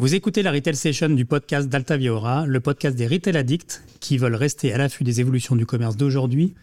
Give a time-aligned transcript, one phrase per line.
[0.00, 4.16] Vous écoutez la Retail Session du podcast d'Altavia Aura, le podcast des retail addicts qui
[4.16, 6.54] veulent rester à l'affût des évolutions du commerce d'aujourd'hui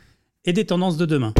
[0.44, 1.36] et des tendances de demain.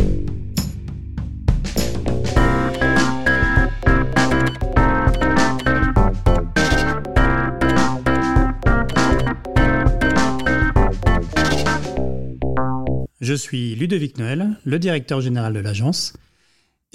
[13.20, 16.14] Je suis Ludovic Noël, le directeur général de l'agence.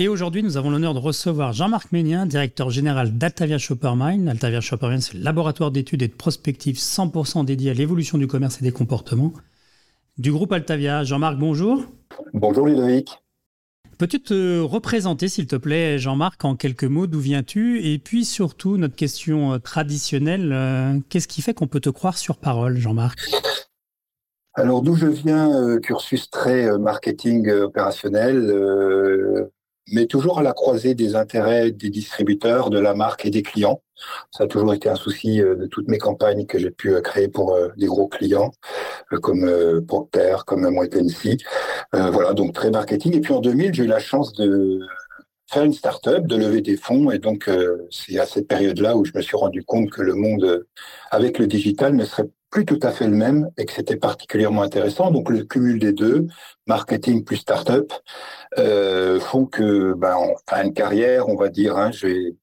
[0.02, 4.28] Et aujourd'hui, nous avons l'honneur de recevoir Jean-Marc Ménien, directeur général d'Altavia Shoppermind.
[4.28, 8.58] Altavia Shoppermind, c'est le laboratoire d'études et de prospective 100% dédié à l'évolution du commerce
[8.60, 9.32] et des comportements
[10.18, 11.04] du groupe Altavia.
[11.04, 11.84] Jean-Marc, bonjour.
[12.34, 13.22] Bonjour Ludovic.
[13.96, 17.86] Peux-tu te représenter, s'il te plaît, Jean-Marc, en quelques mots, d'où viens-tu?
[17.86, 22.18] Et puis surtout, notre question euh, traditionnelle, euh, qu'est-ce qui fait qu'on peut te croire
[22.18, 23.20] sur parole, Jean-Marc?
[24.54, 29.48] Alors d'où je viens, euh, cursus très marketing opérationnel,
[29.90, 33.82] mais toujours à la croisée des intérêts des distributeurs, de la marque et des clients.
[34.30, 37.00] Ça a toujours été un souci euh, de toutes mes campagnes que j'ai pu euh,
[37.00, 38.52] créer pour euh, des gros clients,
[39.20, 39.50] comme
[39.86, 41.38] Procter, comme Moetensi.
[41.92, 43.16] Voilà, donc très marketing.
[43.16, 44.80] Et puis en 2000, j'ai eu la chance de
[45.50, 47.10] faire une start-up, de lever des fonds.
[47.10, 47.50] Et donc,
[47.90, 50.64] c'est à cette période-là où je me suis rendu compte que le monde
[51.10, 54.62] avec le digital ne serait plus tout à fait le même et que c'était particulièrement
[54.62, 55.10] intéressant.
[55.10, 56.26] Donc le cumul des deux,
[56.66, 57.92] marketing plus start-up,
[58.58, 62.36] euh, font que ben, en fin de carrière, on va dire, hein, j'ai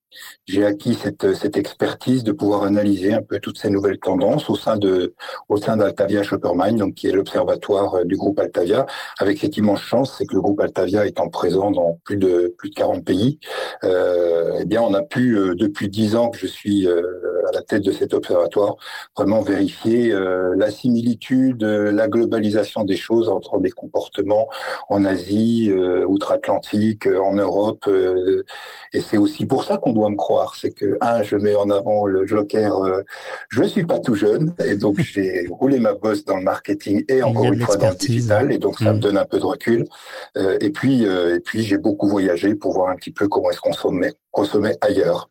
[0.45, 4.77] j'ai acquis cette, expertise de pouvoir analyser un peu toutes ces nouvelles tendances au sein
[4.77, 5.13] de
[5.47, 8.85] au sein d'Altavia Shoppermind, donc qui est l'observatoire euh, du groupe Altavia.
[9.19, 12.69] Avec cette immense chance, c'est que le groupe Altavia étant présent dans plus de plus
[12.69, 13.39] de 40 pays,
[13.83, 17.61] euh, eh bien on a pu euh, depuis dix ans que je suis à la
[17.61, 18.75] tête de cet observatoire
[19.15, 20.13] vraiment vérifier
[20.55, 24.47] la similitude, la globalisation des choses entre des comportements
[24.89, 25.71] en Asie,
[26.07, 27.89] outre-Atlantique, en Europe,
[28.93, 31.69] et c'est aussi pour ça qu'on doit me croire, c'est que, un, je mets en
[31.69, 33.01] avant le joker, euh,
[33.49, 37.03] je ne suis pas tout jeune, et donc j'ai roulé ma bosse dans le marketing
[37.07, 39.01] et encore une fois dans le digital, et donc ça me mm.
[39.01, 39.85] donne un peu de recul.
[40.37, 43.51] Euh, et puis, euh, et puis j'ai beaucoup voyagé pour voir un petit peu comment
[43.51, 43.71] est-ce qu'on
[44.31, 45.29] consommait, ailleurs.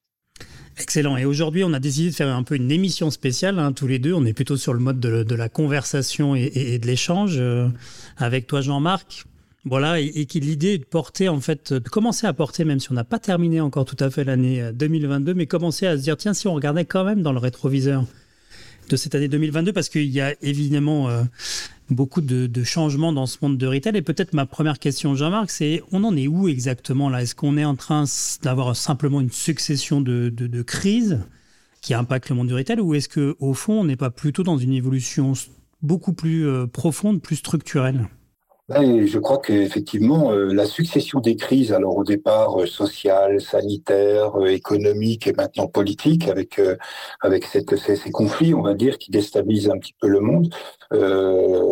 [0.81, 1.17] Excellent.
[1.17, 3.99] Et aujourd'hui, on a décidé de faire un peu une émission spéciale, hein, tous les
[3.99, 4.13] deux.
[4.13, 7.43] On est plutôt sur le mode de, la conversation et, et de l'échange.
[8.17, 9.25] avec toi, Jean-Marc,
[9.69, 12.91] voilà, et, et l'idée est de porter, en fait, de commencer à porter, même si
[12.91, 16.03] on n'a pas terminé encore tout à fait l'année 2022, euh, mais commencer à se
[16.03, 18.05] dire, tiens, si on regardait quand même dans le rétroviseur
[18.89, 21.23] de cette année 2022, parce qu'il y a évidemment euh,
[21.91, 23.97] beaucoup de, changements dans ce monde de retail.
[23.97, 27.23] Et peut-être ma première question, Jean-Marc, c'est on en est où exactement là?
[27.23, 28.05] Est-ce qu'on est en train
[28.43, 31.21] d'avoir simplement une succession de, de crises
[31.81, 34.59] qui impactent le monde du retail, ou est-ce qu'au fond, on n'est pas plutôt dans
[34.59, 35.33] une évolution
[35.83, 38.09] beaucoup plus euh, profonde, plus structurelle?
[38.71, 44.49] Je crois qu'effectivement, euh, la succession des crises, alors au départ euh, sociales, sanitaires, euh,
[44.49, 46.61] économiques et maintenant politiques, avec
[47.21, 50.53] avec cette, ces, conflits, on va dire, qui déstabilisent un petit peu le monde,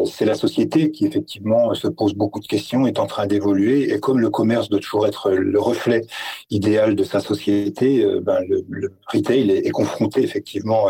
[0.06, 4.00] c'est la société qui effectivement se pose beaucoup de questions, est en train d'évoluer, et
[4.00, 6.02] comme le commerce doit toujours être le reflet
[6.50, 10.86] idéal de sa société, ben, le, le, retail est, est, confronté effectivement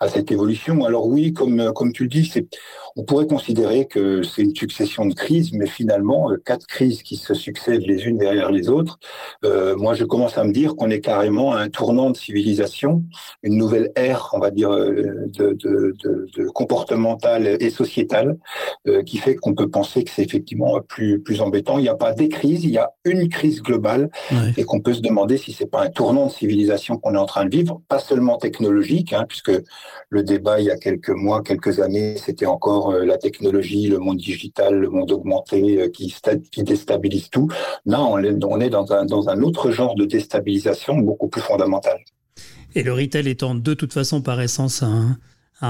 [0.00, 0.84] à cette évolution.
[0.84, 2.48] Alors oui, comme comme tu le dis, c'est
[2.96, 7.16] on pourrait considérer que c'est une succession de crises, mais finalement, euh, quatre crises qui
[7.16, 8.98] se succèdent les unes derrière les autres.
[9.44, 13.04] Euh, moi, je commence à me dire qu'on est carrément à un tournant de civilisation,
[13.42, 18.38] une nouvelle ère, on va dire, euh, de, de, de, de comportementale et sociétale,
[18.88, 21.78] euh, qui fait qu'on peut penser que c'est effectivement plus, plus embêtant.
[21.78, 24.10] Il n'y a pas des crises, il y a une crise globale,
[24.56, 27.26] et qu'on peut se demander si c'est pas un tournant de civilisation qu'on est en
[27.26, 29.52] train de vivre, pas seulement technologique, hein, puisque
[30.08, 33.98] le débat il y a quelques mois, quelques années, c'était encore euh, la technologie, le
[33.98, 36.14] monde digital, le monde augmenté euh, qui,
[36.62, 37.48] déstabilise tout.
[37.84, 41.98] Non, on est, dans, un, autre genre de déstabilisation beaucoup plus fondamentale.
[42.74, 45.18] Et le retail étant de toute façon par essence un,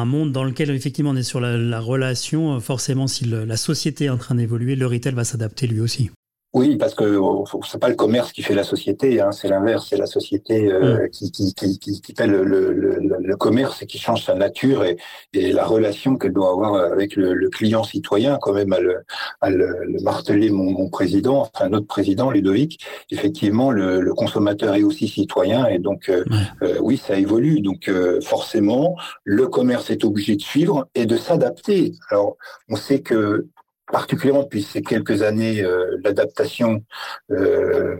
[0.04, 4.10] monde dans lequel effectivement on est sur la, la relation, forcément si la société est
[4.10, 6.10] en train d'évoluer, le retail va s'adapter lui aussi.
[6.56, 9.88] Oui, parce que oh, c'est pas le commerce qui fait la société, hein, c'est l'inverse,
[9.90, 11.10] c'est la société euh, mm.
[11.10, 14.96] qui, qui, qui, qui, fait le, le, le, commerce et qui change sa nature et,
[15.34, 19.02] et la relation qu'elle doit avoir avec le, client citoyen, quand même à le,
[19.42, 22.80] à le, marteler mon, mon, président, enfin notre président Ludovic.
[23.10, 26.24] Effectivement, le, consommateur est aussi citoyen et donc euh,
[26.62, 27.60] euh, oui, ça évolue.
[27.60, 27.90] Donc
[28.22, 31.92] forcément, le commerce est obligé de suivre et de s'adapter.
[32.10, 32.38] Alors,
[32.70, 33.46] on sait que
[33.90, 36.82] particulièrement depuis ces quelques années, euh, l'adaptation
[37.30, 37.96] euh,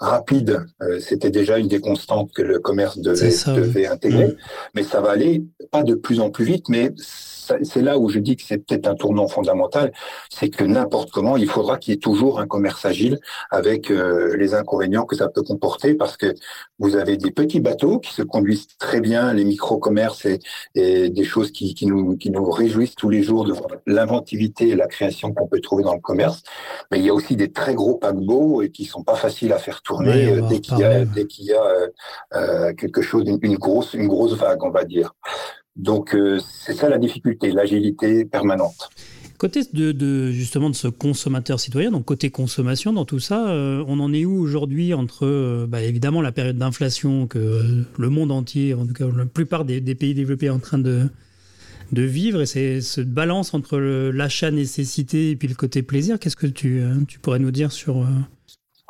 [0.00, 0.66] rapide,
[0.98, 4.36] c'était déjà une des constantes que le commerce devait, intégrer, mmh.
[4.74, 6.92] mais ça va aller pas de plus en plus vite, mais
[7.62, 9.92] c'est là où je dis que c'est peut-être un tournant fondamental,
[10.30, 13.18] c'est que n'importe comment, il faudra qu'il y ait toujours un commerce agile
[13.50, 16.34] avec euh, les inconvénients que ça peut comporter, parce que
[16.78, 20.40] vous avez des petits bateaux qui se conduisent très bien, les micro-commerces et,
[20.74, 23.54] des choses qui, nous, qui nous réjouissent tous les jours de
[23.86, 26.42] l'inventivité et la création qu'on peut trouver dans le commerce.
[26.90, 29.58] Mais il y a aussi des très gros paquebots et qui sont pas faciles à
[29.58, 31.64] faire tourner euh, dès qu'il y a, dès qu'il y a
[32.34, 35.14] euh, quelque chose, une, grosse, une grosse vague, on va dire.
[35.76, 38.90] Donc euh, c'est ça la difficulté, l'agilité permanente.
[39.38, 43.98] Côté de, justement de ce consommateur citoyen, donc côté consommation dans tout ça, euh, on
[43.98, 48.74] en est où aujourd'hui entre euh, bah, évidemment la période d'inflation que le monde entier,
[48.74, 51.08] en tout cas la plupart des, pays développés est en train de,
[51.90, 52.42] de vivre?
[52.42, 56.20] Et c'est cette balance entre l'achat nécessité et puis le côté plaisir.
[56.20, 58.06] Qu'est-ce que tu, tu pourrais nous dire sur...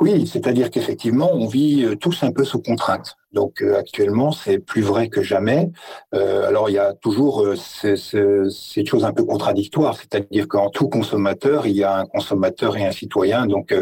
[0.00, 3.16] Oui, c'est-à-dire qu'effectivement, on vit tous un peu sous contrainte.
[3.34, 5.70] Donc euh, actuellement, c'est plus vrai que jamais.
[6.14, 10.88] Euh, alors il y a toujours euh, ces, choses un peu contradictoires, c'est-à-dire qu'en tout
[10.88, 13.46] consommateur, il y a un consommateur et un citoyen.
[13.46, 13.74] Donc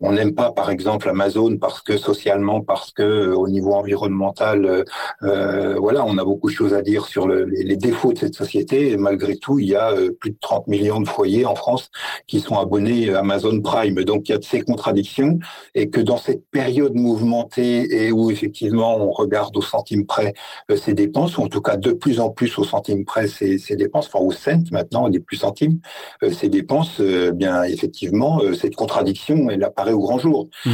[0.00, 4.84] on n'aime pas, par exemple, Amazon parce que socialement, parce que au niveau environnemental,
[5.20, 8.92] voilà, on a beaucoup de choses à dire sur les, défauts de cette société.
[8.92, 11.90] Et malgré tout, il y a plus de 30 millions de foyers en France
[12.26, 14.02] qui sont abonnés à Amazon Prime.
[14.04, 15.38] Donc il y a de ces contradictions
[15.74, 20.34] et que dans cette période mouvementée et où effectivement on regarde au centime près
[20.70, 23.58] euh, ses dépenses, ou en tout cas de plus en plus au centime près ses,
[23.76, 25.80] dépenses, enfin au cent maintenant, on n'est plus centimes,
[26.22, 30.48] euh, ses dépenses, euh, bien effectivement, cette contradiction, elle apparaît au grand jour.
[30.64, 30.70] Mmh.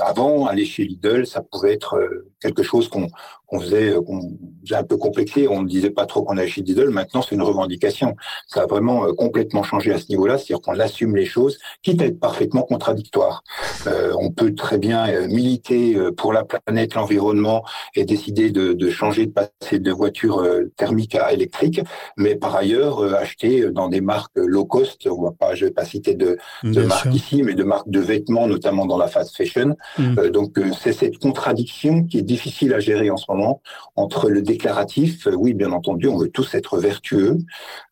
[0.00, 1.98] avant, aller chez Lidl, ça pouvait être
[2.40, 3.08] quelque chose qu'on
[3.48, 5.48] qu'on faisait, euh, qu'on faisait un peu complexé.
[5.48, 6.90] On ne disait pas trop qu'on a chez Lidl.
[6.90, 8.14] Maintenant, c'est une revendication.
[8.46, 12.02] Ça a vraiment euh, complètement changé à ce niveau-là, c'est-à-dire qu'on assume les choses, quitte
[12.02, 13.42] à être parfaitement contradictoire.
[13.86, 17.64] Euh, on peut très bien euh, militer pour la planète, l'environnement
[17.94, 20.46] et décider de, de, changer de passer de voitures
[20.76, 21.80] thermiques à électriques,
[22.16, 25.06] mais par ailleurs acheter dans des marques low cost.
[25.06, 28.00] On va pas, je vais pas citer de, de marques ici, mais de marques de
[28.00, 29.76] vêtements, notamment dans la fast fashion.
[29.98, 30.28] Mmh.
[30.28, 33.37] donc c'est cette contradiction qui est difficile à gérer en ce moment
[33.96, 37.38] entre le déclaratif, euh, oui, bien entendu, on veut tous être vertueux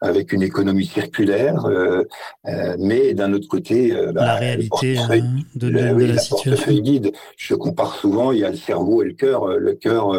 [0.00, 2.04] avec une économie circulaire, euh,
[2.46, 5.08] euh, mais d'un autre côté, bah, la réalité hein,
[5.54, 6.72] de, la, situation.
[6.74, 7.12] guide.
[7.36, 9.46] Je compare souvent, il y a le cerveau et le cœur.
[9.46, 10.12] Le cœur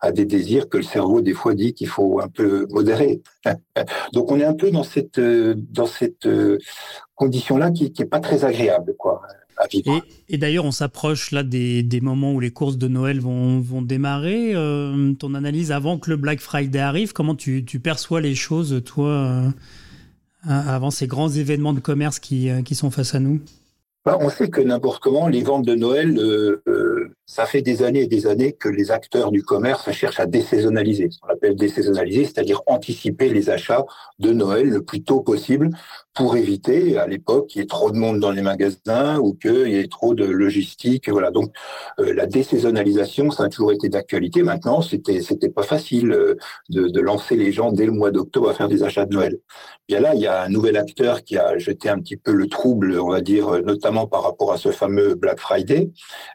[0.00, 3.20] a des désirs que le cerveau des fois dit qu'il faut un peu modérer.
[4.12, 6.28] Donc on est un peu dans cette dans cette
[7.16, 9.22] condition-là qui, qui est pas très agréable, quoi.
[10.28, 13.82] Et, d'ailleurs, on s'approche là des, des, moments où les courses de Noël vont, vont
[13.82, 14.54] démarrer.
[14.54, 18.82] Euh, ton analyse avant que le Black Friday arrive, comment tu, tu perçois les choses,
[18.84, 19.48] toi, euh,
[20.44, 23.40] avant ces grands événements de commerce qui, euh, qui sont face à nous?
[24.04, 26.20] Bah, On sait que n'importe comment, les ventes de Noël,
[27.24, 31.08] ça fait des années et des années que les acteurs du commerce cherchent à désaisonnaliser.
[31.24, 33.84] On l'appelle désaisonnaliser, c'est-à-dire anticiper les achats
[34.20, 35.70] de Noël le plus tôt possible
[36.16, 39.68] pour éviter à l'époque qu'il y ait trop de monde dans les magasins ou qu'il
[39.68, 41.10] y ait trop de logistique.
[41.10, 41.30] Voilà.
[41.30, 41.52] Donc
[42.00, 44.42] euh, la désaisonnalisation, ça a toujours été d'actualité.
[44.42, 46.36] Maintenant, c'était c'était pas facile euh,
[46.70, 49.38] de, de, lancer les gens dès le mois d'octobre à faire des achats de Noël.
[49.88, 52.48] Bien là, il y a un nouvel acteur qui a jeté un petit peu le
[52.48, 55.90] trouble, on va dire, notamment par rapport à ce fameux Black Friday.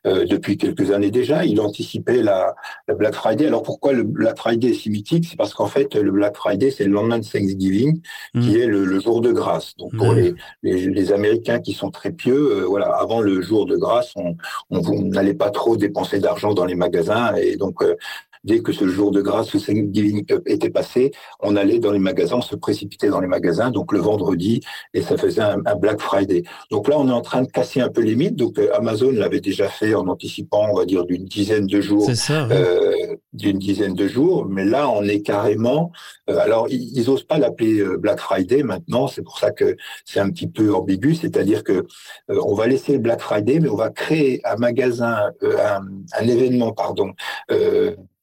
[0.06, 2.56] Euh, depuis quelques années déjà, il anticipait la,
[2.88, 3.48] la, Black Friday.
[3.48, 5.26] Alors pourquoi le Black Friday est si mythique?
[5.30, 8.00] C'est parce qu'en fait, le Black Friday, c'est le lendemain de Thanksgiving,
[8.34, 8.62] qui mmh.
[8.62, 9.71] est le, le jour de grâce.
[9.78, 10.34] Donc pour les,
[10.64, 14.36] les, Américains qui sont très pieux, euh, voilà, avant le jour de grâce, on,
[14.70, 17.96] on, n'allait pas trop dépenser d'argent dans les magasins et donc euh,
[18.44, 22.38] dès que ce jour de grâce, ce Thanksgiving était passé, on allait dans les magasins,
[22.38, 24.62] on se précipitait dans les magasins, donc le vendredi,
[24.94, 26.44] et ça faisait un, Black Friday.
[26.70, 28.36] Donc là, on est en train de casser un peu les mythes.
[28.36, 32.08] Donc euh, Amazon l'avait déjà fait en anticipant, on va dire, d'une dizaine de jours,
[32.30, 34.46] euh, d'une dizaine de jours.
[34.50, 35.92] Mais là, on est carrément.
[36.30, 39.08] Euh, alors, ils, n'osent pas l'appeler Black Friday maintenant.
[39.08, 41.16] C'est pour ça que c'est un petit peu ambigu.
[41.16, 41.86] C'est-à-dire que
[42.28, 45.82] on va laisser le Black Friday, mais on va créer un magasin, un,
[46.20, 47.12] un, événement, pardon,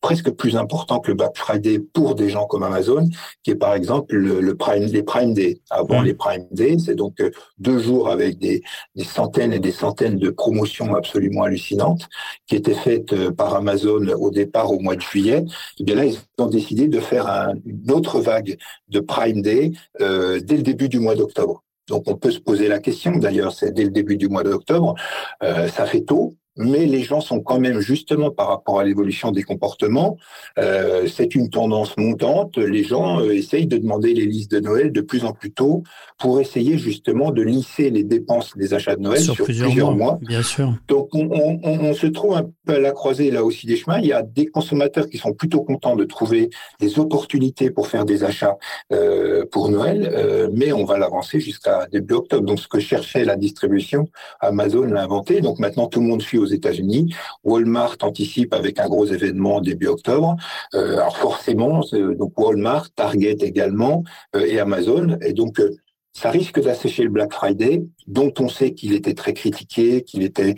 [0.01, 3.09] presque plus important que le Black Friday pour des gens comme Amazon,
[3.43, 5.61] qui est par exemple le, Prime, les Prime Day.
[5.71, 8.63] Avant les Prime Day, c'est donc euh, deux jours avec des,
[9.05, 12.09] centaines et des centaines de promotions absolument hallucinantes
[12.47, 15.39] qui étaient faites euh, par Amazon au départ au mois de juillet.
[15.39, 17.27] Et eh bien là, ils ont décidé de faire
[17.65, 18.57] une autre vague
[18.89, 21.65] de Prime Day euh, dès le début du mois d'octobre.
[21.89, 24.95] Donc on peut se poser la question, d'ailleurs, c'est dès le début du mois d'octobre,
[25.41, 29.43] ça fait tôt, mais les gens sont quand même justement par rapport à l'évolution des
[29.43, 30.17] comportements,
[30.59, 32.59] euh, c'est une tendance montante.
[32.59, 35.83] Les gens euh, essayent de demander les listes de Noël de plus en plus tôt
[36.19, 40.43] pour essayer justement de lisser les dépenses des achats de Noël sur, plusieurs, mois, Bien
[40.43, 40.75] sûr.
[40.89, 43.99] Donc on, on, on, se trouve un peu à la croisée là aussi des chemins.
[43.99, 46.51] Il y a des consommateurs qui sont plutôt contents de trouver
[46.81, 48.57] des opportunités pour faire des achats
[48.93, 52.45] euh, pour Noël, euh, mais on va l'avancer jusqu'à début octobre.
[52.45, 54.09] Donc ce que cherchait la distribution,
[54.41, 55.41] Amazon l'a inventé.
[55.41, 57.15] Donc maintenant tout le monde suit aux États-Unis.
[57.45, 60.37] Walmart anticipe avec un gros événement début octobre.
[60.75, 61.83] Euh, alors forcément,
[62.19, 64.05] donc Walmart, Target également
[64.37, 65.19] euh, et Amazon.
[65.23, 65.77] Et donc euh,
[66.13, 70.57] ça risque d'assécher le Black Friday, dont on sait qu'il était très critiqué, qu'il était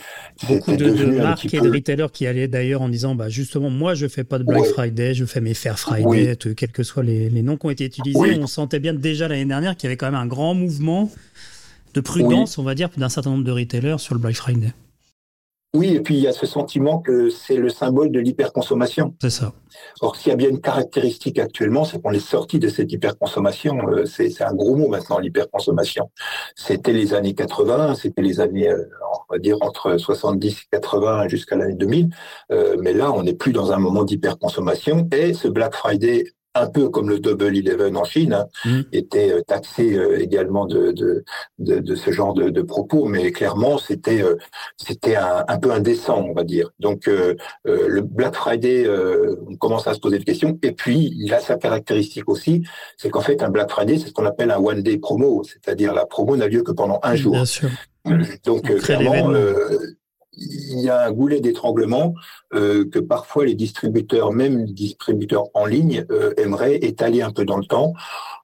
[0.48, 3.94] beaucoup de, de marques et de retailers qui allaient d'ailleurs en disant bah justement moi
[3.94, 7.42] je fais pas de Black Friday, je fais mes Fair Friday, quels que soient les,
[7.42, 8.38] noms qui ont été utilisés.
[8.40, 11.10] On sentait bien déjà l'année dernière qu'il y avait quand même un grand mouvement
[11.94, 14.72] de prudence, on va dire, d'un certain nombre de retailers sur le Black Friday.
[15.72, 19.14] Oui, et puis il y a ce sentiment que c'est le symbole de l'hyperconsommation.
[19.22, 19.52] C'est ça.
[20.00, 23.78] Or, s'il y a bien une caractéristique actuellement, c'est qu'on est sorti de cette hyperconsommation.
[23.88, 26.10] Euh, c'est un gros mot maintenant, l'hyperconsommation.
[26.56, 28.84] C'était les années 80, c'était les années, euh,
[29.30, 32.10] on va dire, entre 70 et 80 jusqu'à l'année 2000.
[32.50, 35.08] Euh, mais là, on n'est plus dans un moment d'hyperconsommation.
[35.12, 38.80] Et ce Black Friday un peu comme le Double Eleven en Chine, hein, mm.
[38.92, 41.24] était euh, taxé euh, également de, de,
[41.58, 44.36] de, ce genre de, de, propos, mais clairement c'était euh,
[44.76, 46.70] c'était un, un, peu indécent, on va dire.
[46.80, 48.88] Donc le Black Friday,
[49.48, 52.64] on commence à se poser des questions, et puis il a sa caractéristique aussi,
[52.96, 55.94] c'est qu'en fait un Black Friday, c'est ce qu'on appelle un one day promo, c'est-à-dire
[55.94, 57.32] la promo n'a lieu que pendant un jour.
[57.32, 57.70] Bien sûr.
[58.44, 59.30] Donc clairement
[60.36, 62.14] il y a un goulet d'étranglement
[62.54, 67.44] euh, que parfois les distributeurs, même les distributeurs en ligne, euh, aimeraient étaler un peu
[67.44, 67.94] dans le temps.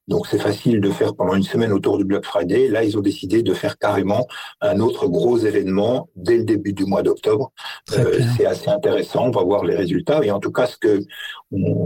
[0.08, 2.68] Donc c'est facile de faire pendant une semaine autour du Black Friday.
[2.68, 4.26] Là, ils ont décidé de faire carrément
[4.60, 7.52] un autre gros événement dès le début du mois d'octobre.
[7.92, 9.26] Euh, c'est assez intéressant.
[9.26, 10.24] On va voir les résultats.
[10.24, 11.00] Et en tout cas, ce que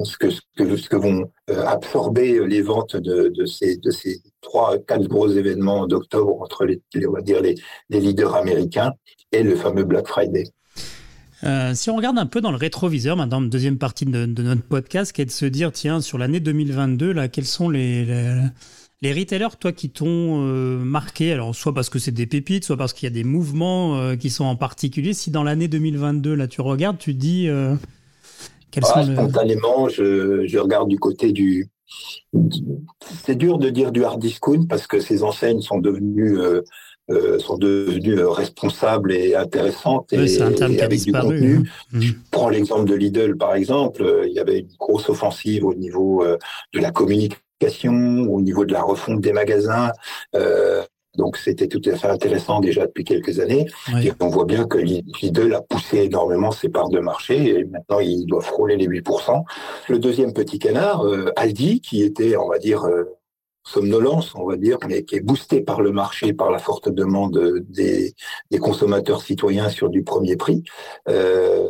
[0.05, 3.91] ce que ce que, ce que vont euh, absorber les ventes de, de, ces de
[3.91, 7.55] ces trois quatre gros événements d'octobre entre les, on va dire les,
[7.89, 8.93] les leaders américains
[9.33, 10.45] et le fameux Black Friday.
[11.45, 15.13] Euh, si on regarde un peu dans le rétroviseur, maintenant, deuxième partie de, notre podcast,
[15.13, 18.05] qui est de se dire, tiens, sur l'année 2022, là, quels sont les,
[19.03, 21.33] les, retailers, toi, qui t'ont euh, marqué?
[21.33, 24.17] Alors, soit parce que c'est des pépites, soit parce qu'il y a des mouvements euh,
[24.17, 25.15] qui sont en particulier.
[25.15, 27.49] Si dans l'année 2022, là, tu regardes, tu dis.
[28.71, 31.71] quels ah, sont spontanément, je, je, regarde du côté du.
[33.25, 36.63] C'est dur de dire du hard discount parce que ces enseignes sont devenues euh,
[37.39, 41.57] sont devenues euh, responsables et intéressantes et, avec du contenu.
[41.57, 41.63] Hein.
[41.93, 42.01] Mmh.
[42.01, 44.03] Je prends l'exemple de Lidl, par exemple.
[44.03, 46.25] Euh, il y avait une grosse offensive au niveau
[46.73, 47.93] de la communication,
[48.31, 49.91] au niveau de la refonte des magasins.
[51.17, 53.67] Donc c'était tout à fait intéressant déjà depuis quelques années.
[54.03, 57.99] Et on voit bien que Lidl a poussé énormément ses parts de marché et maintenant
[57.99, 59.43] il doit frôler les 8%.
[59.89, 62.89] Le deuxième petit canard, Aldi, qui était, on va dire,
[63.65, 67.65] somnolence, on va dire, mais qui est boostée par le marché, par la forte demande
[67.69, 68.15] des,
[68.61, 70.65] consommateurs citoyens sur du premier prix,
[71.09, 71.69] euh,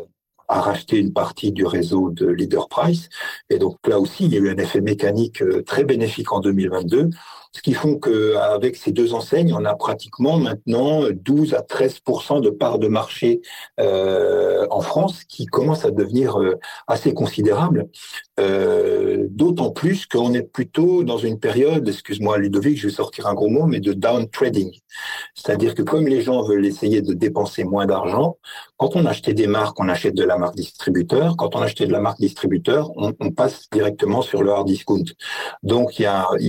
[0.48, 3.08] a racheté une partie du réseau de Leader Price.
[3.50, 6.40] Et donc là aussi, il y a eu un effet mécanique euh, très bénéfique en
[6.40, 7.10] 2022
[7.52, 12.50] ce qui font qu'avec ces deux enseignes, on a pratiquement maintenant 12 à 13% de
[12.50, 13.40] parts de marché
[13.80, 17.88] euh, en France, qui commence à devenir euh, assez considérable.
[18.38, 23.34] Euh, D'autant plus qu'on est plutôt dans une période, excuse-moi Ludovic, je vais sortir un
[23.34, 24.70] gros mot, mais de down trading.
[25.34, 28.38] C'est-à-dire que comme les gens veulent essayer de dépenser moins d'argent,
[28.76, 31.36] quand on achetait des marques, on achète de la marque distributeur.
[31.36, 35.04] Quand on achetait de la marque distributeur, on, passe directement sur le hard discount.
[35.62, 36.06] Donc il y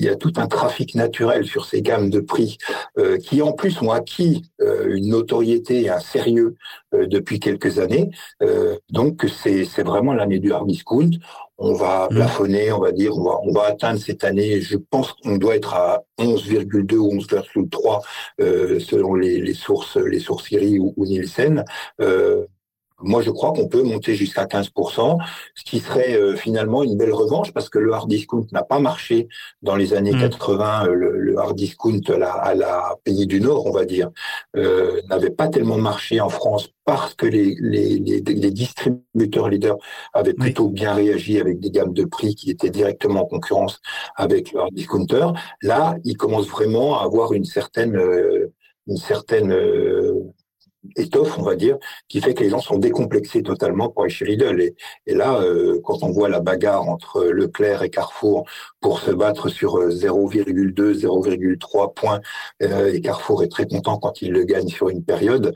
[0.10, 2.58] a tout un trafic naturel sur ces gammes de prix
[2.98, 6.56] euh, qui en plus ont acquis euh, une notoriété et un sérieux
[6.94, 8.10] euh, depuis quelques années.
[8.90, 11.12] donc c'est vraiment l'année du hard discount.
[11.58, 12.16] On va mmh.
[12.16, 15.56] plafonner, on va dire, on va, on va atteindre cette année, je pense qu'on doit
[15.56, 21.64] être à 11,2 ou 11,3 selon les, les, sources, les sources Siri ou, ou Nielsen.
[23.04, 25.18] Moi, je crois qu'on peut monter jusqu'à 15%,
[25.56, 28.80] ce qui serait euh, finalement une belle revanche parce que le hard discount n'a pas
[28.80, 29.28] marché
[29.62, 30.84] dans les années 80.
[30.84, 30.88] Mmh.
[30.88, 34.10] Euh, le, hard discount à la, pays du Nord, on va dire,
[34.56, 39.78] euh, n'avait pas tellement marché en France parce que les, les, les, distributeurs leaders
[40.14, 43.80] avaient plutôt bien réagi avec des gammes de prix qui étaient directement en concurrence
[44.16, 45.34] avec leurs discounters.
[45.62, 48.00] Là, ils commencent vraiment à avoir une certaine
[48.88, 49.54] une certaine
[50.96, 54.26] étoffe, on va dire, qui fait que les gens sont décomplexés totalement pour aller chez
[54.26, 54.62] Lidl.
[54.62, 58.46] Et, et là, euh, quand on voit la bagarre entre Leclerc et Carrefour
[58.80, 62.22] pour se battre sur 0,2, euh, 0,3 points,
[62.64, 65.54] euh, et Carrefour est très content quand il le gagne sur une période,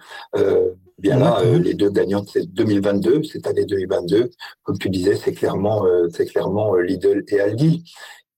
[0.98, 4.30] bien là, les deux gagnantes, c'est 2022, cette année 2022.
[4.64, 7.84] Comme tu disais, c'est clairement, c'est clairement Lidl et Aldi.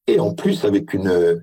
[0.08, 1.40] Et en plus, avec une,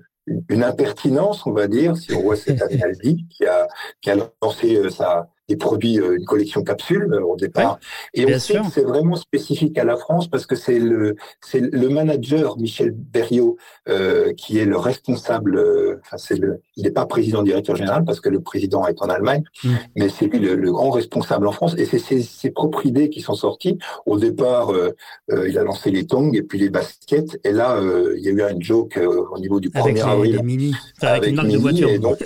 [0.49, 3.67] une impertinence, on va dire, si on voit cette année Aldi, qui a,
[4.01, 7.79] qui a lancé sa, des produits, euh, une collection capsule euh, au départ.
[8.13, 11.59] et on sait que c'est vraiment spécifique à la France parce que c'est le, c'est
[11.59, 15.57] le manager Michel Berriot euh, qui est le responsable.
[15.57, 18.99] Euh, enfin, c'est le, il n'est pas président directeur général parce que le président est
[19.01, 19.69] en Allemagne, mm.
[19.95, 21.75] mais c'est lui le, grand responsable en France.
[21.77, 23.77] Et c'est ses, ses, propres idées qui sont sorties.
[24.07, 24.95] Au départ, euh,
[25.29, 27.39] il a lancé les tongs et puis les baskets.
[27.43, 27.79] Et là,
[28.17, 30.41] il y a eu un joke au niveau du 1er avril.
[30.43, 31.89] mini, avec, une marque de voiture.
[31.89, 32.17] Et donc,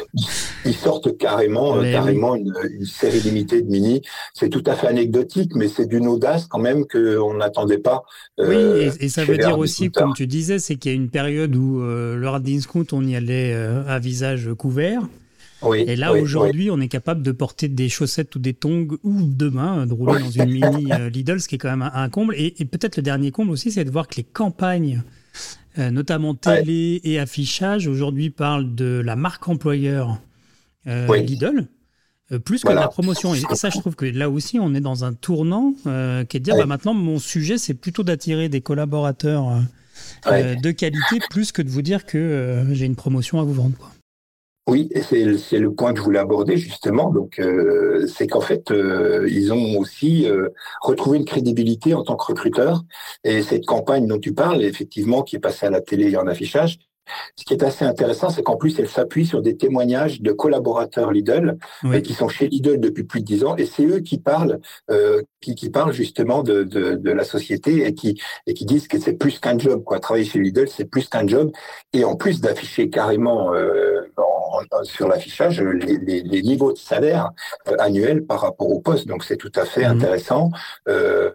[0.64, 4.02] ils sortent carrément, carrément une, une, série limitée de mini.
[4.34, 8.02] C'est tout à fait anecdotique, mais c'est d'une audace quand même qu'on n'attendait pas.
[8.40, 11.10] Euh, oui, et, ça veut dire aussi, comme tu disais, c'est qu'il y a une
[11.10, 15.02] période où euh, le hard discount, on y allait euh, à visage couvert.
[15.62, 19.22] Oui, et là, aujourd'hui, on est capable de porter des chaussettes ou des tongs ou
[19.22, 22.34] demain de rouler dans une mini Lidl, ce qui est quand même un, comble.
[22.36, 25.02] Et, peut-être le dernier comble aussi, c'est de voir que les campagnes,
[25.78, 30.20] notamment télé et affichage, aujourd'hui parlent de la marque employeur
[30.84, 31.66] Lidl.
[32.32, 33.34] Euh, plus que la promotion.
[33.34, 36.40] Et, ça, je trouve que là aussi, on est dans un tournant euh, qui est
[36.40, 39.62] de dire, bah, maintenant, mon sujet, c'est plutôt d'attirer des collaborateurs
[40.26, 43.76] euh, de qualité, plus que de vous dire que j'ai une promotion à vous vendre.
[43.78, 43.90] Quoi.
[44.68, 45.22] Oui, c'est
[45.60, 47.12] le point que je voulais aborder justement.
[47.12, 47.40] Donc,
[48.08, 48.72] c'est qu'en fait,
[49.28, 50.26] ils ont aussi
[50.82, 52.82] retrouvé une crédibilité en tant que recruteur.
[53.22, 56.26] Et cette campagne dont tu parles, effectivement, qui est passée à la télé et en
[56.26, 56.80] affichage,
[57.36, 61.12] ce qui est assez intéressant, c'est qu'en plus, elle s'appuie sur des témoignages de collaborateurs
[61.12, 64.18] Lidl euh, qui sont chez Lidl depuis plus de dix ans, et c'est eux qui
[64.18, 64.60] parlent,
[64.90, 68.88] euh, qui, qui, parlent justement de, de, de, la société et qui et qui disent
[68.88, 69.84] que c'est plus qu'un job.
[69.84, 71.50] Quoi, travailler chez Lidl, c'est plus qu'un job,
[71.92, 74.00] et en plus d'afficher carrément euh,
[74.82, 77.30] sur l'affichage les, les, les, niveaux de salaire
[77.78, 79.06] annuels par rapport au poste.
[79.06, 79.92] Donc c'est tout à fait mmh.
[79.92, 80.50] intéressant.
[80.88, 81.30] Euh,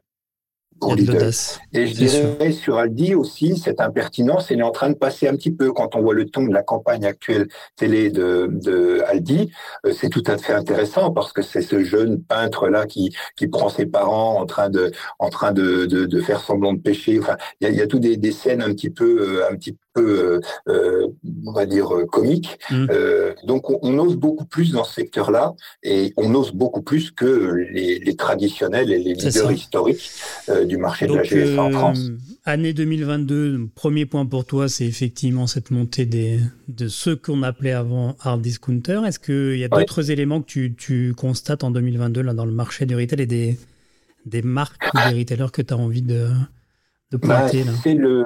[1.74, 5.36] et je dirais sur Aldi aussi, cette impertinence, elle est en train de passer un
[5.36, 9.52] petit peu quand on voit le ton de la campagne actuelle télé de, de Aldi.
[9.86, 13.48] Euh, c'est tout à fait intéressant parce que c'est ce jeune peintre là qui qui
[13.48, 17.20] prend ses parents en train de en train de de, de faire semblant de pêcher.
[17.20, 19.56] Enfin, il y a, y a tout des, des scènes un petit peu euh, un
[19.56, 21.08] petit peu, euh,
[21.46, 22.60] on va dire, comique.
[22.70, 22.88] Mmh.
[22.90, 27.12] Euh, donc, on, on, ose beaucoup plus dans ce secteur-là et on ose beaucoup plus
[27.12, 30.12] que les, les traditionnels et les leaders historiques
[30.50, 32.12] euh, du marché de la GSA en France.
[32.46, 37.72] Année 2022, premier point pour toi, c'est effectivement cette montée des, de ceux qu'on appelait
[37.72, 39.02] avant hard discounter.
[39.06, 42.52] Est-ce qu'il y a d'autres éléments que tu, tu, constates en 2022 là, dans le
[42.52, 43.60] marché du retail et des,
[44.26, 46.30] des marques ou des retailers que tu as envie de,
[47.12, 47.48] bah,
[47.84, 48.26] c'est le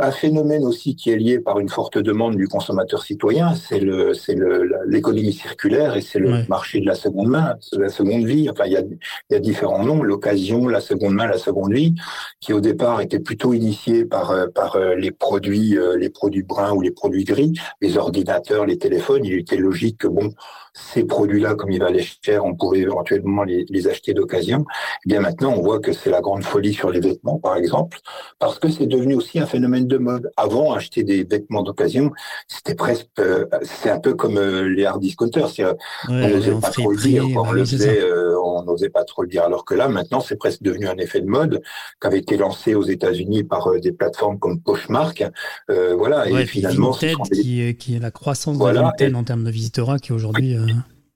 [0.00, 3.54] un phénomène aussi qui est lié par une forte demande du consommateur citoyen.
[3.54, 4.36] C'est le c'est
[4.86, 8.48] l'économie circulaire et c'est le marché de la seconde main, de la seconde vie.
[8.48, 11.72] Enfin, il y a il y a différents noms l'occasion, la seconde main, la seconde
[11.72, 11.94] vie,
[12.40, 16.44] qui au départ était plutôt initié par euh, par euh, les produits euh, les produits
[16.44, 19.24] bruns ou les produits gris, les ordinateurs, les téléphones.
[19.24, 20.30] Il était logique que bon
[20.74, 24.64] ces produits-là, comme ils valaient cher, on pouvait éventuellement les, les acheter d'occasion.
[25.06, 27.98] Eh bien maintenant, on voit que c'est la grande folie sur les vêtements, par exemple
[28.38, 30.30] parce que c'est devenu aussi un phénomène de mode.
[30.36, 32.12] Avant, acheter des vêtements d'occasion,
[32.48, 35.48] c'était presque, euh, c'est un peu comme euh, les hard discounters.
[36.08, 39.44] on n'osait pas trop le dire, on euh, on n'osait pas trop le dire.
[39.44, 41.62] Alors que là, maintenant, c'est presque devenu un effet de mode
[42.00, 45.24] qui été lancé aux États-Unis par des plateformes comme Poshmark.
[45.68, 49.96] voilà, et finalement, Vinted, qui, qui, est la croissance de Vinted en termes de visiteurs,
[50.00, 50.56] qui aujourd'hui,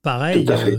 [0.02, 0.44] pareil.
[0.44, 0.78] Tout à fait.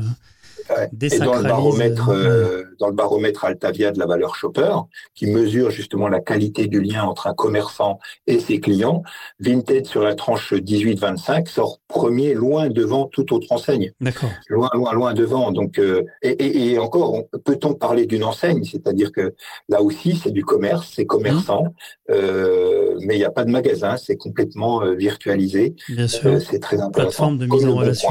[1.02, 4.76] Et dans le baromètre, euh, dans le baromètre Altavia de la valeur shopper,
[5.16, 9.04] qui mesure justement la qualité du lien entre un commerçant et ses clients,
[9.40, 13.92] Vinted sur la tranche 18-25 sort premier, loin devant toute autre enseigne.
[14.00, 14.30] D'accord.
[14.48, 15.52] Loin, loin, loin devant.
[15.52, 18.64] Donc, euh, et, et, et, encore, peut-on parler d'une enseigne?
[18.64, 19.34] C'est-à-dire que
[19.70, 22.12] là aussi, c'est du commerce, c'est commerçant, mmh.
[22.12, 25.76] euh, mais il n'y a pas de magasin, c'est complètement euh, virtualisé.
[25.90, 26.42] Bien sûr.
[26.42, 26.92] c'est très intéressant.
[26.92, 28.10] Plateforme de mise en relation.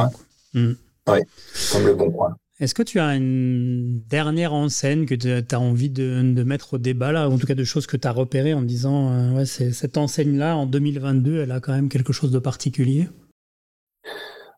[0.55, 0.73] Mmh.
[1.09, 1.19] Oui,
[1.73, 2.37] comme le bon point.
[2.61, 7.13] Est-ce que tu as une dernière enseigne que tu as envie de, mettre au débat,
[7.13, 9.97] là, en tout cas de choses que tu as repérées en disant, euh, ouais, cette
[9.97, 13.09] enseigne-là, en 2022, elle a quand même quelque chose de particulier?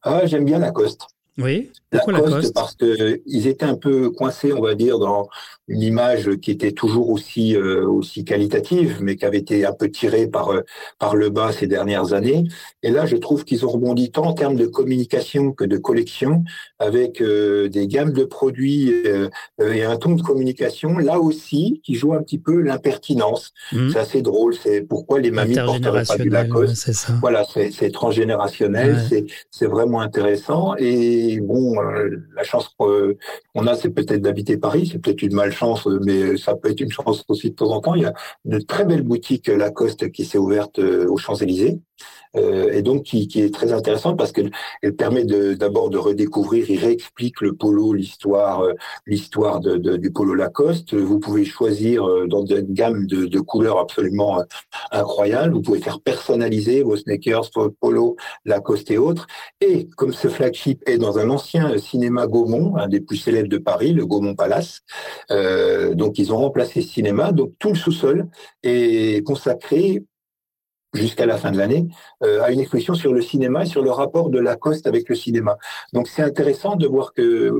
[0.03, 1.07] Ah, J'aime bien Lacoste.
[1.39, 5.29] Oui, pourquoi Lacoste, Parce qu'ils étaient un peu coincés, on va dire, dans
[5.69, 9.89] une image qui était toujours aussi euh, aussi qualitative, mais qui avait été un peu
[9.89, 10.63] tirée par euh,
[10.99, 12.45] par le bas ces dernières années.
[12.83, 16.45] Et là, je trouve qu'ils ont rebondi tant en termes de communication que de collection,
[16.79, 18.93] avec euh, des gammes de produits
[19.61, 23.53] et un ton de communication là aussi qui joue un petit peu l'impertinence.
[23.73, 23.91] Mmh.
[23.91, 24.55] C'est assez drôle.
[24.55, 26.93] C'est pourquoi les mamies porteraient pas du Lacoste.
[26.93, 27.13] Ça.
[27.21, 29.01] Voilà, c'est transgénérationnel.
[29.09, 34.89] C'est c'est vraiment intéressant et Et bon, la chance qu'on a, c'est peut-être d'habiter Paris,
[34.91, 37.95] c'est peut-être une malchance, mais ça peut être une chance aussi de temps en temps.
[37.95, 38.15] Il y a
[38.47, 41.79] une très belle boutique Lacoste qui s'est ouverte aux Champs-Élysées.
[42.37, 46.71] Euh, et donc qui, qui, est très intéressante parce qu'elle elle permet d'abord de, redécouvrir,
[46.71, 48.75] il réexplique le polo, l'histoire, euh,
[49.07, 50.95] l'histoire de, de, du polo Lacoste.
[50.95, 54.43] Vous pouvez choisir euh, dans une gamme de, de couleurs absolument
[54.93, 55.55] incroyable.
[55.55, 59.27] Vous pouvez faire personnaliser vos sneakers, polo Lacoste et autres.
[59.61, 63.59] Et comme ce flagship est dans un ancien cinéma Gaumont, un des plus célèbres de
[63.59, 64.81] Paris, le Gaumont Palace,
[65.31, 67.33] euh, donc ils ont remplacé ce cinéma.
[67.33, 68.29] Donc tout le sous-sol
[68.63, 70.05] est consacré
[70.93, 71.89] jusqu'à la fin de l'année,
[72.23, 75.15] euh, à une exposition sur le cinéma et sur le rapport de Lacoste avec le
[75.15, 75.57] cinéma.
[75.93, 77.53] Donc c'est intéressant de voir que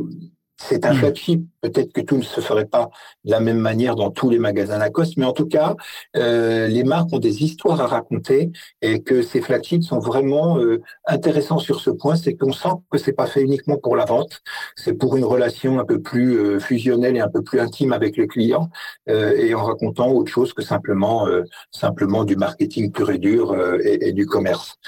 [0.61, 0.97] c'est un hmm.
[0.97, 1.47] flagship.
[1.63, 2.91] Peut-être que tout ne se ferait pas
[3.25, 5.75] de la même manière dans tous les magasins Lacoste, mais en tout cas,
[6.17, 10.81] euh, les marques ont des histoires à raconter et que ces flagships sont vraiment euh,
[11.07, 12.17] intéressants sur ce point.
[12.17, 14.41] C'est qu'on sent que c'est pas fait uniquement pour la vente,
[14.77, 18.17] c'est pour une relation un peu plus euh, fusionnelle et un peu plus intime avec
[18.17, 18.71] le client
[19.07, 21.27] et en racontant autre chose que simplement
[21.71, 24.79] simplement du marketing pur et dur et, et, du commerce.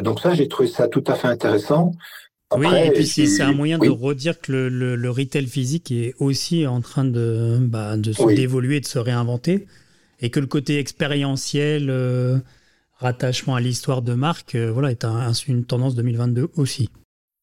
[0.00, 1.92] donc ça, j'ai trouvé ça tout à fait intéressant
[2.56, 6.66] oui, et puis c'est un moyen de redire que le, le, retail physique est aussi
[6.66, 9.66] en train de, bah, de se d'évoluer, de se réinventer,
[10.20, 12.38] et que le côté expérientiel, euh,
[12.98, 16.90] rattachement à l'histoire de marque, euh, voilà, est un, une tendance 2022 aussi.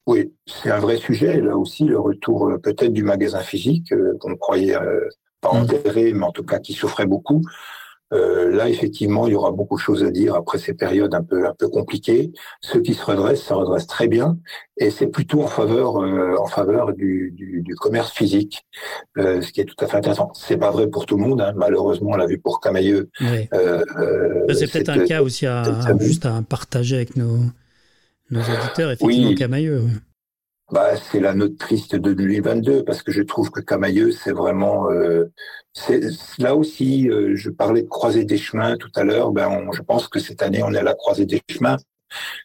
[0.07, 1.39] Oui, c'est un vrai sujet.
[1.39, 4.77] Là aussi, le retour euh, peut-être du magasin physique qu'on croyait
[5.39, 5.57] pas mm.
[5.57, 7.41] enterré, mais en tout cas qui souffrait beaucoup.
[8.13, 11.23] Euh, là, effectivement, il y aura beaucoup de choses à dire après ces périodes un
[11.23, 12.31] peu un peu compliquées.
[12.61, 14.37] Ceux qui se redressent, ça redresse très bien,
[14.77, 18.65] et c'est plutôt en faveur euh, en faveur du, du, du commerce physique,
[19.17, 20.31] euh, ce qui est tout à fait intéressant.
[20.33, 21.53] C'est pas vrai pour tout le monde, hein.
[21.57, 23.09] malheureusement, on l'a vu pour Camailleux.
[23.53, 23.83] Euh,
[24.53, 25.63] c'est peut-être un cas aussi à,
[25.99, 27.39] juste à partager avec nos
[28.29, 29.35] nos auditeurs, effectivement, oui.
[29.35, 29.83] Camailleux.
[30.69, 34.91] Bah, c'est la note triste de 2022 parce que je trouve que Camailleux, c'est vraiment,
[34.91, 35.31] euh,
[36.39, 37.09] là aussi.
[37.09, 39.31] Euh, je parlais de croiser des chemins tout à l'heure.
[39.31, 41.77] Ben, je pense que cette année, on est à la croisée des chemins.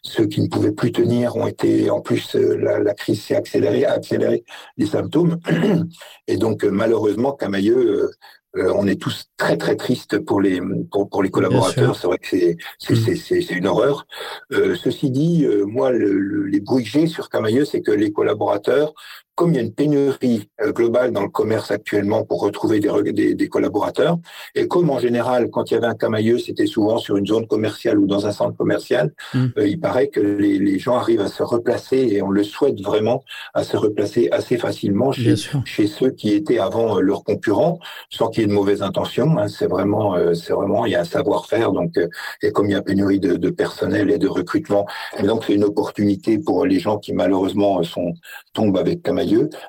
[0.03, 3.35] Ceux qui ne pouvaient plus tenir ont été, en plus, euh, la, la, crise s'est
[3.35, 4.45] accélérée, a accéléré
[4.77, 5.39] les symptômes.
[6.27, 8.09] Et donc, malheureusement, Camailleux
[8.55, 10.61] euh, on est tous très très tristes pour les
[10.91, 11.95] pour, pour les collaborateurs.
[11.95, 14.05] C'est vrai que c'est c'est c'est c'est une horreur.
[14.51, 18.11] Euh, ceci dit, euh, moi le, les bruits que j'ai sur Camailleux, c'est que les
[18.11, 18.93] collaborateurs
[19.35, 23.33] comme il y a une pénurie euh, globale dans le commerce actuellement pour retrouver des,
[23.33, 24.17] des, collaborateurs,
[24.53, 27.47] et comme en général, quand il y avait un camailleux, c'était souvent sur une zone
[27.47, 29.45] commerciale ou dans un centre commercial, mm.
[29.57, 32.79] euh, il paraît que les, les, gens arrivent à se replacer, et on le souhaite
[32.81, 37.79] vraiment, à se replacer assez facilement chez, chez ceux qui étaient avant euh, leurs concurrents,
[38.09, 39.37] sans qu'il y ait de mauvaises intentions.
[39.37, 41.95] Hein, c'est vraiment, c'est vraiment, il y a un savoir-faire, donc,
[42.41, 44.85] et comme il y a pénurie de, de personnel et de recrutement,
[45.17, 48.13] et donc c'est une opportunité pour les gens qui malheureusement sont
[48.53, 49.22] tombent avec camailleux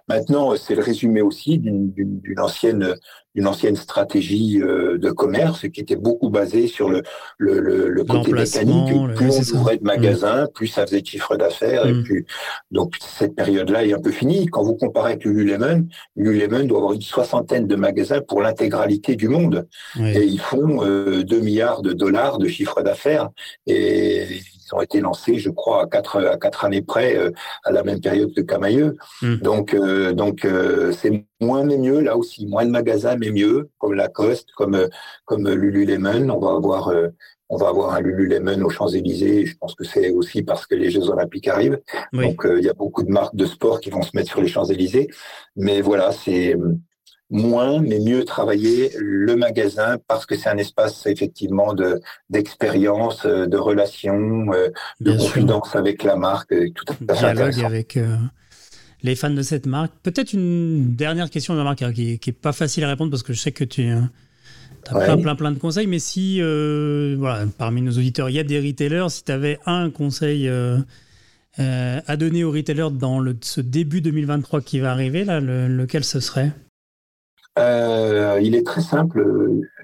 [0.09, 6.67] Maintenant, c'est le résumé aussi d'une ancienne stratégie euh, de commerce qui était beaucoup basée
[6.67, 7.03] sur le,
[7.39, 9.15] le, le, côté mécanique.
[9.15, 11.87] Plus on ouvrait de magasins, plus ça faisait de chiffre d'affaires.
[11.87, 12.03] Et mm.
[12.03, 12.25] puis,
[12.71, 14.47] donc, cette période-là est un peu finie.
[14.47, 15.87] Quand vous comparez avec Lululemon,
[16.17, 19.67] Lululemon doit avoir une soixantaine de magasins pour l'intégralité du monde.
[19.99, 23.31] Et ils font euh, 2 milliards de dollars de chiffre d'affaires.
[23.67, 24.27] Et
[24.73, 27.31] ont été lancés, je crois, à quatre, à quatre années près, euh,
[27.65, 28.97] à la même période que Camailleux.
[29.23, 29.37] Mm.
[29.37, 30.47] Donc, euh, donc
[30.93, 34.89] c'est moins mais mieux, là aussi, moins de magasins mais mieux, comme Lacoste, comme,
[35.25, 36.31] comme Lululemon.
[36.31, 37.09] On va avoir, euh,
[37.49, 39.47] on va avoir un Lululemon aux Champs-Élysées.
[39.47, 41.81] Je pense que c'est aussi parce que les Jeux Olympiques arrivent.
[42.13, 44.41] Donc, euh, il y a beaucoup de marques de sport qui vont se mettre sur
[44.41, 45.09] les Champs-Élysées.
[45.57, 46.57] Mais voilà, c'est
[47.31, 53.57] moins mais mieux travailler le magasin parce que c'est un espace effectivement de d'expérience, de
[53.57, 57.99] relation, euh, de confidence avec la marque, tout à fait Dialogue avec
[59.05, 59.93] les fans de cette marque.
[60.03, 63.23] Peut-être une dernière question de la marque hein, qui, n'est pas facile à répondre parce
[63.23, 64.11] que je sais que tu hein,
[64.89, 68.39] as plein, plein, plein de conseils, mais si, euh, voilà, parmi nos auditeurs, il y
[68.39, 70.79] a des retailers, si tu avais un conseil euh,
[71.59, 76.03] euh, à donner aux retailers dans le, ce début 2023 qui va arriver, là, lequel
[76.03, 76.53] ce serait?
[77.57, 79.25] Il est très simple.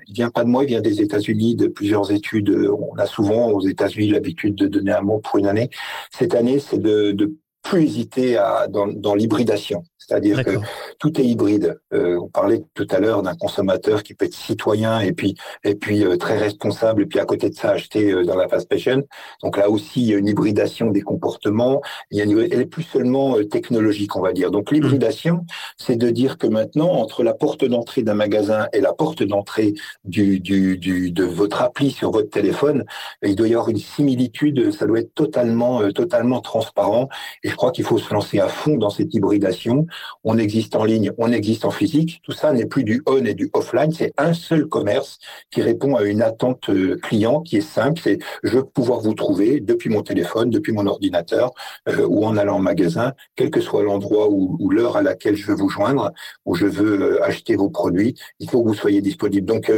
[0.07, 2.51] Il vient pas de moi, il vient des États-Unis, de plusieurs études.
[2.51, 5.71] On a souvent aux États-Unis l'habitude de donner un mot pour une année.
[6.11, 9.83] Cette année, c'est de, de plus hésiter à, dans, dans l'hybridation.
[10.11, 10.57] C'est-à-dire que
[10.99, 11.79] tout est hybride.
[11.93, 15.77] Euh, on parlait tout à l'heure d'un consommateur qui peut être citoyen et puis et
[15.77, 18.67] puis euh, très responsable et puis à côté de ça acheter euh, dans la fast
[18.69, 19.05] fashion.
[19.41, 21.81] Donc là aussi il y a une hybridation des comportements.
[22.11, 24.51] Il y a une, elle est plus seulement euh, technologique, on va dire.
[24.51, 25.47] Donc l'hybridation, mmh.
[25.77, 29.75] c'est de dire que maintenant entre la porte d'entrée d'un magasin et la porte d'entrée
[30.05, 32.85] du, du, du, de votre appli sur votre téléphone,
[33.23, 34.73] il doit y avoir une similitude.
[34.73, 37.09] Ça doit être totalement totalement transparent.
[37.45, 39.87] Et je crois qu'il faut se lancer à fond dans cette hybridation.
[40.25, 42.21] On existe en ligne, on existe en physique.
[42.23, 43.93] Tout ça n'est plus du on et du offline.
[43.93, 45.19] C'est un seul commerce
[45.51, 48.01] qui répond à une attente euh, client qui est simple.
[48.03, 51.53] C'est je veux pouvoir vous trouver depuis mon téléphone, depuis mon ordinateur
[51.89, 55.37] euh, ou en allant en magasin, quel que soit l'endroit ou, ou l'heure à laquelle
[55.37, 56.13] je veux vous joindre,
[56.47, 58.15] où je veux acheter vos produits.
[58.39, 59.47] Il faut que vous soyez disponible.
[59.47, 59.71] Donc,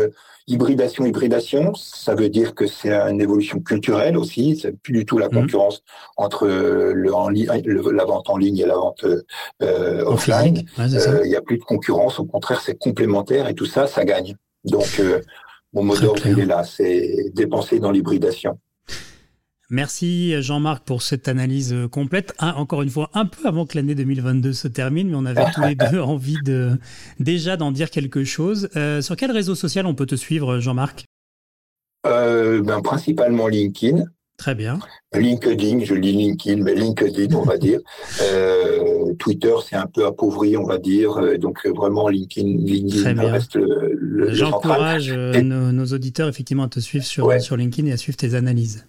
[0.48, 4.56] Hybridation, hybridation, ça veut dire que c'est une évolution culturelle aussi.
[4.60, 5.34] C'est plus du tout la mmh.
[5.34, 5.84] concurrence
[6.16, 7.30] entre le, en
[7.66, 9.04] la vente en ligne et la vente
[9.62, 10.64] euh, offline.
[10.78, 12.18] Euh, il n'y a plus de concurrence.
[12.18, 14.36] Au contraire, c'est complémentaire et tout ça, ça gagne.
[14.64, 15.20] Donc, euh,
[15.72, 16.64] mon mot d'ordre, il est là.
[16.64, 18.58] C'est dépenser dans l'hybridation.
[19.70, 22.34] Merci Jean-Marc pour cette analyse complète.
[22.38, 25.62] encore une fois, un peu avant que l'année 2022 se termine, mais on avait tous
[25.62, 26.78] les deux envie de
[27.20, 28.68] déjà d'en dire quelque chose.
[28.76, 31.06] Euh, sur quel réseau social on peut te suivre, Jean-Marc?
[32.06, 34.04] Euh, ben, Principalement LinkedIn.
[34.42, 34.80] Très bien.
[35.14, 37.78] LinkedIn, je lis LinkedIn, mais LinkedIn, on va dire.
[39.20, 41.38] Twitter, c'est un peu appauvri, on va dire.
[41.38, 47.86] Donc vraiment, LinkedIn, reste le, J'encourage nos, auditeurs effectivement à te suivre sur, sur LinkedIn
[47.88, 48.84] et à suivre tes analyses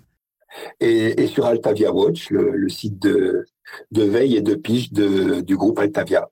[0.79, 3.45] et, sur Altavia Watch, le, site de,
[3.91, 6.29] veille et de pige du groupe Altavia.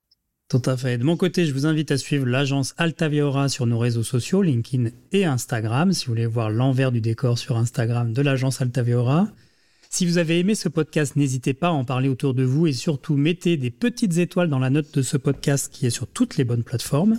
[0.52, 0.98] Tout à fait.
[0.98, 4.42] De mon côté, je vous invite à suivre l'agence Altavia Aura sur nos réseaux sociaux,
[4.42, 8.98] LinkedIn et Instagram, si vous voulez voir l'envers du décor sur Instagram de l'agence Altavia
[8.98, 9.30] Aura.
[9.90, 12.74] Si vous avez aimé ce podcast, n'hésitez pas à en parler autour de vous et
[12.74, 16.36] surtout mettez des petites étoiles dans la note de ce podcast qui est sur toutes
[16.36, 17.18] les bonnes plateformes.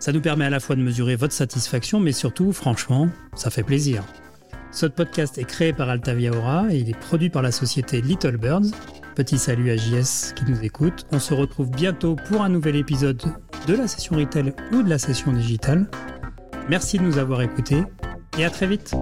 [0.00, 3.62] Ça nous permet à la fois de mesurer votre satisfaction, mais surtout, franchement, ça fait
[3.62, 4.02] plaisir.
[4.72, 8.36] Ce podcast est créé par Altavia Aura et il est produit par la société Little
[8.36, 8.70] Birds.
[9.16, 11.06] Petit salut à JS qui nous écoute.
[11.10, 13.20] On se retrouve bientôt pour un nouvel épisode
[13.66, 15.90] de la session retail ou de la session digitale.
[16.68, 17.82] Merci de nous avoir écoutés
[18.38, 18.94] et à très vite.